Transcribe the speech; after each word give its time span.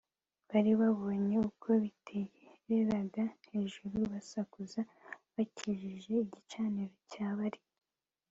Bari 0.49 0.71
babonye 0.81 1.35
uko 1.49 1.69
bitereraga 1.83 3.23
hejuru 3.51 3.97
basakuza 4.11 4.79
bakikije 5.35 6.11
igicaniro 6.25 6.95
cya 7.11 7.27
Bali 7.37 7.59